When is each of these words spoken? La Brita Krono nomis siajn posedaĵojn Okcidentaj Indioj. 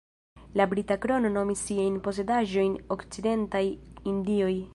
La 0.61 0.65
Brita 0.71 0.97
Krono 1.03 1.31
nomis 1.35 1.61
siajn 1.67 2.01
posedaĵojn 2.09 2.75
Okcidentaj 2.97 3.67
Indioj. 4.15 4.55